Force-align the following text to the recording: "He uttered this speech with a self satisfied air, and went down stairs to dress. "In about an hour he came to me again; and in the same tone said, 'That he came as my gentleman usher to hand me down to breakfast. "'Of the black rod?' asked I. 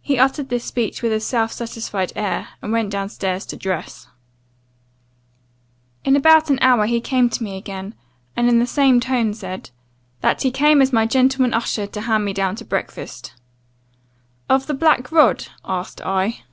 "He 0.00 0.16
uttered 0.18 0.48
this 0.48 0.64
speech 0.64 1.02
with 1.02 1.12
a 1.12 1.20
self 1.20 1.52
satisfied 1.52 2.14
air, 2.16 2.48
and 2.62 2.72
went 2.72 2.88
down 2.88 3.10
stairs 3.10 3.44
to 3.44 3.58
dress. 3.58 4.08
"In 6.02 6.16
about 6.16 6.48
an 6.48 6.58
hour 6.62 6.86
he 6.86 6.98
came 7.02 7.28
to 7.28 7.42
me 7.44 7.58
again; 7.58 7.94
and 8.34 8.48
in 8.48 8.58
the 8.58 8.66
same 8.66 9.00
tone 9.00 9.34
said, 9.34 9.68
'That 10.22 10.40
he 10.44 10.50
came 10.50 10.80
as 10.80 10.94
my 10.94 11.04
gentleman 11.04 11.52
usher 11.52 11.86
to 11.86 12.00
hand 12.00 12.24
me 12.24 12.32
down 12.32 12.56
to 12.56 12.64
breakfast. 12.64 13.34
"'Of 14.48 14.66
the 14.66 14.72
black 14.72 15.12
rod?' 15.12 15.48
asked 15.62 16.00
I. 16.06 16.44